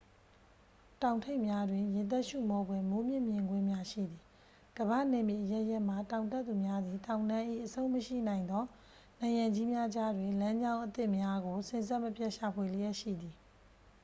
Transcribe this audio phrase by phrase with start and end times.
[1.01, 4.23] တောင်ထိပ်များတွင် ရင်သပ်ရှုမောဖွယ် မိုးမြင့် မြင်ကွင်းများ ရှိသည်
[4.77, 8.63] ကမ္ဘာ့နယ်မြေ အရပ်ရပ်မှ တောင်တက်သူများသည် တောင်တန်း၏ အဆုံးမရှိနိုင်သော
[9.21, 13.35] နံရံကြီးများကြားတွင် လမ်းကြောင်းအသစ်များကို စဉ်ဆက်မပြတ် ရှာဖွေလျက်ရှိသည်